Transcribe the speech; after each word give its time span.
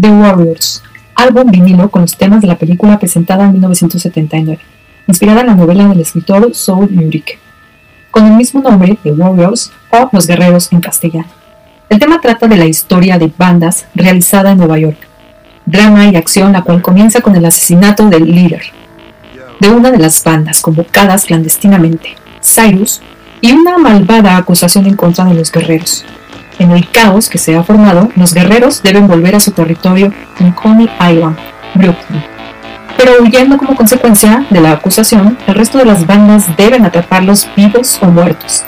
The 0.00 0.10
Warriors, 0.10 0.82
álbum 1.14 1.50
vinilo 1.50 1.90
con 1.90 2.02
los 2.02 2.16
temas 2.16 2.40
de 2.40 2.46
la 2.46 2.56
película 2.56 2.98
presentada 2.98 3.44
en 3.44 3.52
1979, 3.52 4.60
inspirada 5.06 5.42
en 5.42 5.48
la 5.48 5.54
novela 5.54 5.88
del 5.88 6.00
escritor 6.00 6.54
Saul 6.54 6.88
Ulrich, 6.96 7.38
con 8.10 8.26
el 8.26 8.32
mismo 8.32 8.62
nombre, 8.62 8.98
The 9.02 9.12
Warriors 9.12 9.70
o 9.90 10.08
Los 10.12 10.26
Guerreros 10.26 10.72
en 10.72 10.80
castellano. 10.80 11.28
El 11.88 11.98
tema 11.98 12.20
trata 12.20 12.46
de 12.46 12.56
la 12.56 12.66
historia 12.66 13.18
de 13.18 13.30
bandas 13.36 13.86
realizada 13.94 14.52
en 14.52 14.58
Nueva 14.58 14.78
York, 14.78 15.06
drama 15.66 16.06
y 16.06 16.16
acción 16.16 16.52
la 16.52 16.62
cual 16.62 16.80
comienza 16.80 17.20
con 17.20 17.36
el 17.36 17.44
asesinato 17.44 18.08
del 18.08 18.24
líder 18.24 18.62
de 19.60 19.68
una 19.68 19.90
de 19.90 19.98
las 19.98 20.24
bandas 20.24 20.62
convocadas 20.62 21.26
clandestinamente, 21.26 22.16
Cyrus, 22.42 23.02
y 23.42 23.52
una 23.52 23.76
malvada 23.78 24.36
acusación 24.36 24.86
en 24.86 24.96
contra 24.96 25.26
de 25.26 25.34
los 25.34 25.52
guerreros. 25.52 26.04
En 26.60 26.72
el 26.72 26.90
caos 26.90 27.30
que 27.30 27.38
se 27.38 27.56
ha 27.56 27.64
formado, 27.64 28.10
los 28.16 28.34
guerreros 28.34 28.82
deben 28.82 29.08
volver 29.08 29.34
a 29.34 29.40
su 29.40 29.50
territorio 29.52 30.12
en 30.38 30.52
Coney 30.52 30.90
Island, 31.00 31.38
Brooklyn. 31.74 32.22
Pero 32.98 33.12
huyendo 33.22 33.56
como 33.56 33.74
consecuencia 33.74 34.44
de 34.50 34.60
la 34.60 34.72
acusación, 34.72 35.38
el 35.46 35.54
resto 35.54 35.78
de 35.78 35.86
las 35.86 36.06
bandas 36.06 36.54
deben 36.58 36.84
atraparlos 36.84 37.48
vivos 37.56 37.98
o 38.02 38.08
muertos. 38.08 38.64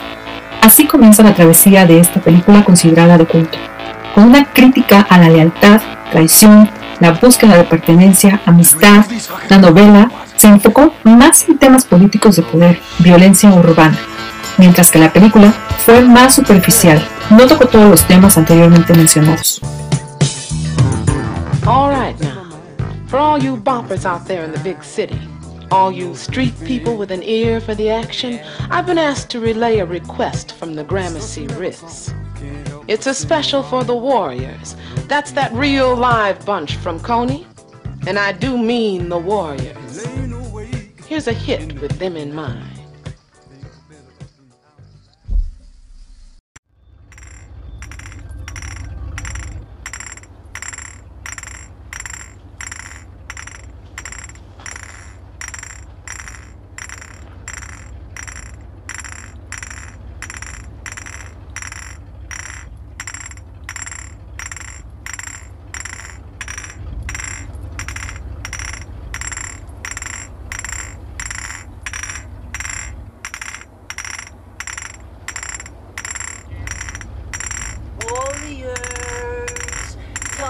Así 0.63 0.87
comienza 0.87 1.23
la 1.23 1.35
travesía 1.35 1.85
de 1.85 2.01
esta 2.01 2.19
película 2.19 2.65
considerada 2.65 3.19
de 3.19 3.27
culto, 3.27 3.59
con 4.15 4.25
una 4.25 4.47
crítica 4.47 5.07
a 5.11 5.19
la 5.19 5.29
lealtad, 5.29 5.83
traición, 6.11 6.71
la 6.99 7.11
búsqueda 7.11 7.59
de 7.59 7.65
pertenencia, 7.65 8.41
amistad. 8.47 9.05
La 9.51 9.59
novela 9.59 10.11
se 10.37 10.47
enfocó 10.47 10.95
más 11.05 11.47
en 11.47 11.59
temas 11.59 11.85
políticos 11.85 12.37
de 12.37 12.43
poder, 12.43 12.81
violencia 13.01 13.51
urbana, 13.51 13.99
mientras 14.59 14.91
que 14.91 14.99
la 14.99 15.13
película 15.13 15.53
fue 15.79 16.01
más 16.03 16.35
superficial, 16.35 17.03
no 17.31 17.47
tocó 17.47 17.67
todos 17.67 17.89
los 17.89 18.07
temas 18.07 18.37
anteriormente 18.37 18.95
mencionados. 18.95 19.61
All 21.67 21.91
right 21.91 22.19
now, 22.21 22.51
for 23.07 23.19
all 23.19 23.43
you 23.43 23.57
boppers 23.57 24.05
out 24.05 24.27
there 24.27 24.45
in 24.45 24.53
the 24.53 24.61
big 24.61 24.83
city, 24.83 25.19
all 25.71 25.91
you 25.91 26.15
street 26.15 26.55
people 26.65 26.97
with 26.97 27.11
an 27.11 27.23
ear 27.23 27.61
for 27.61 27.75
the 27.75 27.89
action, 27.89 28.41
I've 28.71 28.87
been 28.87 28.99
asked 28.99 29.31
to 29.31 29.41
relay 29.41 29.79
a 29.79 29.87
request 29.87 30.53
from 30.53 30.75
the 30.75 30.85
Gramercy 30.85 31.47
Riffs. 31.47 32.13
It's 32.89 33.07
a 33.07 33.15
special 33.15 33.63
for 33.63 33.85
the 33.85 33.95
Warriors. 33.95 34.77
That's 35.07 35.31
that 35.33 35.53
real 35.53 35.95
live 35.97 36.45
bunch 36.45 36.77
from 36.77 36.99
Coney. 37.01 37.47
And 38.07 38.19
I 38.19 38.33
do 38.33 38.59
mean 38.59 39.09
the 39.09 39.19
Warriors. 39.19 40.05
Here's 41.07 41.29
a 41.29 41.33
hit 41.33 41.81
with 41.81 41.99
them 41.99 42.17
in 42.17 42.35
mind. 42.35 42.82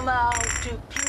hello 0.04 0.30
to 0.64 1.01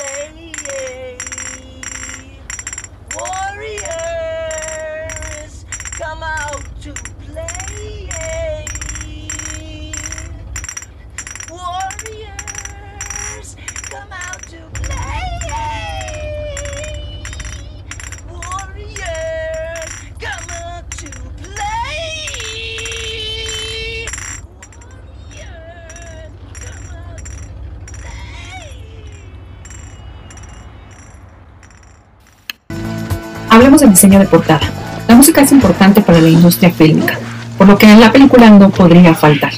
Hablemos 33.53 33.81
del 33.81 33.91
diseño 33.91 34.17
de 34.17 34.25
portada. 34.25 34.67
La 35.07 35.13
música 35.13 35.41
es 35.41 35.51
importante 35.51 36.01
para 36.01 36.19
la 36.19 36.27
industria 36.27 36.71
fílmica, 36.71 37.19
por 37.55 37.67
lo 37.67 37.77
que 37.77 37.85
en 37.85 37.99
la 37.99 38.11
película 38.11 38.49
no 38.49 38.71
podría 38.71 39.13
faltar. 39.13 39.51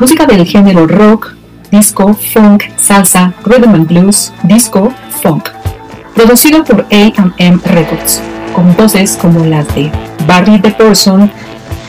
Música 0.00 0.26
del 0.26 0.44
género 0.44 0.88
rock, 0.88 1.32
disco, 1.70 2.12
funk, 2.12 2.64
salsa, 2.76 3.34
rhythm 3.44 3.72
and 3.76 3.86
blues, 3.86 4.32
disco, 4.42 4.92
funk. 5.22 5.50
Producido 6.16 6.64
por 6.64 6.86
A&M 6.90 7.60
Records, 7.66 8.20
con 8.52 8.74
voces 8.74 9.16
como 9.16 9.46
las 9.46 9.72
de 9.76 9.92
Barry 10.26 10.58
DePerson, 10.58 11.30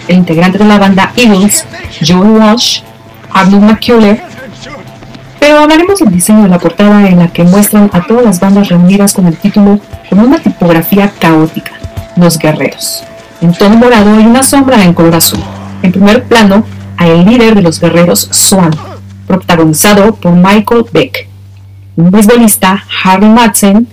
el 0.07 0.15
integrante 0.15 0.59
de 0.59 0.65
la 0.65 0.77
banda 0.77 1.11
Eagles, 1.15 1.65
Joey 2.07 2.37
Walsh, 2.37 2.81
Arnold 3.31 3.63
McCuller, 3.63 4.21
pero 5.47 5.61
hablaremos 5.61 6.03
diseño 6.11 6.43
de 6.43 6.49
la 6.49 6.59
portada 6.59 7.07
en 7.07 7.19
la 7.19 7.29
que 7.29 7.45
muestran 7.45 7.89
a 7.93 8.05
todas 8.05 8.25
las 8.25 8.41
bandas 8.41 8.67
reunidas 8.67 9.13
con 9.13 9.27
el 9.27 9.37
título 9.37 9.79
con 10.09 10.19
una 10.19 10.39
tipografía 10.39 11.09
caótica, 11.17 11.71
Los 12.17 12.37
Guerreros, 12.37 13.05
en 13.39 13.53
tono 13.53 13.77
morado 13.77 14.19
y 14.19 14.25
una 14.25 14.43
sombra 14.43 14.83
en 14.83 14.93
color 14.93 15.15
azul. 15.15 15.39
En 15.83 15.93
primer 15.93 16.25
plano, 16.25 16.65
a 16.97 17.07
el 17.07 17.23
líder 17.23 17.55
de 17.55 17.61
los 17.61 17.79
guerreros, 17.79 18.27
Swan, 18.29 18.75
protagonizado 19.25 20.15
por 20.15 20.33
Michael 20.33 20.83
Beck, 20.91 21.29
un 21.95 22.11
beisbolista, 22.11 22.83
Harry 23.05 23.29
Madsen, 23.29 23.87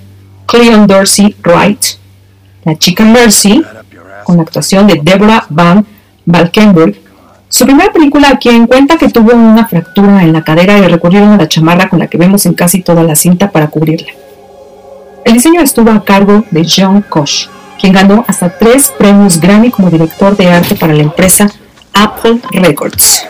Cleon 0.47 0.88
Dorsey 0.88 1.36
Wright, 1.44 1.84
la 2.65 2.76
chica 2.76 3.04
Mercy, 3.04 3.62
con 4.25 4.38
la 4.38 4.42
actuación 4.42 4.88
de 4.88 4.98
Deborah 5.00 5.47
Van 5.50 5.86
Valkenburg, 6.26 6.97
su 7.54 7.66
primera 7.66 7.92
película, 7.92 8.37
quien 8.37 8.66
cuenta 8.66 8.97
que 8.97 9.09
tuvo 9.09 9.32
una 9.32 9.65
fractura 9.69 10.25
en 10.25 10.32
la 10.32 10.42
cadera 10.42 10.76
y 10.76 10.88
recurrieron 10.88 11.31
a 11.31 11.37
la 11.37 11.48
chamarra 11.48 11.88
con 11.88 12.00
la 12.00 12.09
que 12.09 12.19
vemos 12.19 12.44
en 12.47 12.54
casi 12.54 12.82
toda 12.82 13.04
la 13.04 13.15
cinta 13.15 13.53
para 13.53 13.69
cubrirla. 13.69 14.09
El 15.25 15.34
diseño 15.34 15.60
estuvo 15.60 15.92
a 15.92 16.04
cargo 16.04 16.42
de 16.50 16.66
John 16.69 17.03
Koch, 17.09 17.47
quien 17.81 17.92
ganó 17.92 18.25
hasta 18.26 18.59
tres 18.59 18.92
premios 18.98 19.41
Grammy 19.41 19.70
como 19.70 19.88
director 19.88 20.37
de 20.37 20.50
arte 20.50 20.75
para 20.75 20.94
la 20.94 21.04
empresa 21.04 21.48
Apple 21.92 22.41
Records. 22.50 23.25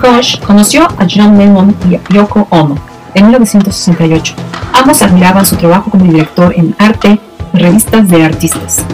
Koch 0.00 0.40
conoció 0.44 0.88
a 0.98 1.06
John 1.08 1.38
Lennon 1.38 1.76
y 1.88 2.12
Yoko 2.12 2.48
Ono 2.50 2.76
en 3.14 3.26
1968. 3.26 4.34
Ambos 4.72 5.02
admiraban 5.02 5.46
su 5.46 5.54
trabajo 5.54 5.88
como 5.88 6.04
director 6.04 6.52
en 6.56 6.74
arte 6.80 7.20
revistas 7.54 8.08
de 8.08 8.24
artistas. 8.24 8.84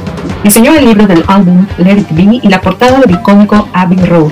Diseñó 0.44 0.74
el 0.74 0.84
libro 0.84 1.06
del 1.06 1.24
álbum 1.26 1.66
Let 1.78 1.98
It 1.98 2.10
Be 2.10 2.40
y 2.42 2.48
la 2.48 2.60
portada 2.60 3.00
del 3.00 3.10
icónico 3.10 3.68
Abbey 3.72 3.98
Road 4.04 4.30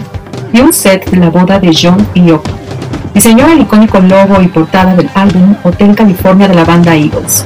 y 0.52 0.60
un 0.60 0.72
set 0.72 1.10
de 1.10 1.16
la 1.16 1.30
boda 1.30 1.58
de 1.58 1.74
John 1.74 2.06
y 2.14 2.24
Yoko. 2.26 2.50
Diseñó 3.14 3.46
el 3.48 3.60
icónico 3.60 3.98
logo 4.00 4.40
y 4.42 4.48
portada 4.48 4.94
del 4.94 5.10
álbum 5.14 5.56
Hotel 5.64 5.94
California 5.94 6.46
de 6.46 6.54
la 6.54 6.64
banda 6.64 6.94
Eagles, 6.94 7.44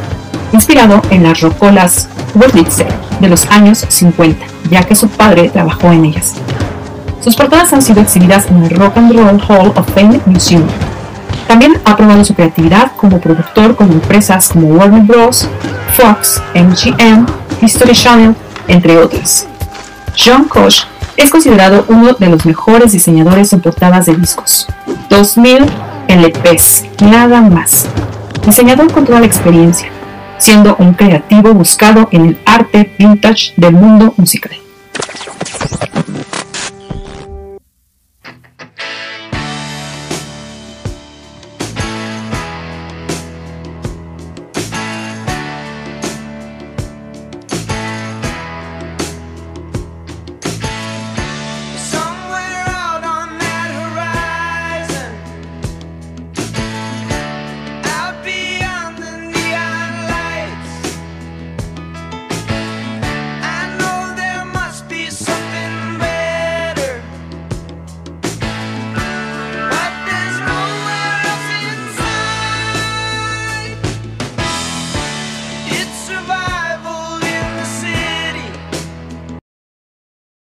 inspirado 0.52 1.00
en 1.10 1.22
las 1.22 1.40
rocolas 1.40 2.08
Wurlitzer 2.34 2.92
de 3.20 3.28
los 3.28 3.46
años 3.46 3.84
50, 3.88 4.44
ya 4.70 4.82
que 4.84 4.94
su 4.94 5.08
padre 5.08 5.48
trabajó 5.48 5.92
en 5.92 6.06
ellas. 6.06 6.34
Sus 7.20 7.36
portadas 7.36 7.72
han 7.72 7.82
sido 7.82 8.00
exhibidas 8.00 8.46
en 8.48 8.64
el 8.64 8.70
Rock 8.70 8.96
and 8.96 9.12
Roll 9.12 9.40
Hall 9.48 9.72
of 9.76 9.88
Fame 9.94 10.20
Museum. 10.26 10.64
También 11.52 11.78
ha 11.84 11.98
probado 11.98 12.24
su 12.24 12.34
creatividad 12.34 12.92
como 12.96 13.20
productor 13.20 13.76
con 13.76 13.92
empresas 13.92 14.48
como 14.48 14.68
Warner 14.68 15.02
Bros., 15.02 15.46
Fox, 15.92 16.42
MGM, 16.54 17.26
History 17.60 17.92
Channel, 17.92 18.34
entre 18.68 18.96
otras. 18.96 19.46
John 20.16 20.44
Koch 20.44 20.86
es 21.18 21.28
considerado 21.28 21.84
uno 21.88 22.14
de 22.14 22.30
los 22.30 22.46
mejores 22.46 22.92
diseñadores 22.92 23.52
en 23.52 23.60
portadas 23.60 24.06
de 24.06 24.16
discos. 24.16 24.66
2000 25.10 25.66
LPs, 26.08 26.84
nada 27.02 27.42
más. 27.42 27.86
Diseñador 28.46 28.90
con 28.90 29.04
toda 29.04 29.20
la 29.20 29.26
experiencia, 29.26 29.90
siendo 30.38 30.74
un 30.76 30.94
creativo 30.94 31.52
buscado 31.52 32.08
en 32.12 32.28
el 32.28 32.38
arte 32.46 32.94
vintage 32.98 33.52
del 33.58 33.74
mundo 33.74 34.14
musical. 34.16 34.61